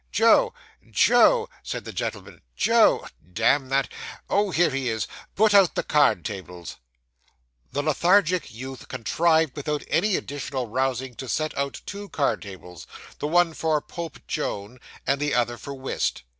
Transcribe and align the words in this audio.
'Joe, 0.11 0.51
Joe!' 0.89 1.47
said 1.61 1.85
the 1.85 1.93
gentleman; 1.93 2.41
'Joe 2.55 3.05
damn 3.33 3.69
that 3.69 3.87
oh, 4.31 4.49
here 4.49 4.71
he 4.71 4.89
is; 4.89 5.05
put 5.35 5.53
out 5.53 5.75
the 5.75 5.83
card 5.83 6.25
tables.' 6.25 6.77
The 7.71 7.83
lethargic 7.83 8.51
youth 8.51 8.87
contrived 8.87 9.55
without 9.55 9.83
any 9.89 10.15
additional 10.15 10.65
rousing 10.67 11.13
to 11.17 11.29
set 11.29 11.55
out 11.55 11.81
two 11.85 12.09
card 12.09 12.41
tables; 12.41 12.87
the 13.19 13.27
one 13.27 13.53
for 13.53 13.79
Pope 13.79 14.17
Joan, 14.25 14.79
and 15.05 15.21
the 15.21 15.35
other 15.35 15.55
for 15.55 15.75
whist. 15.75 16.23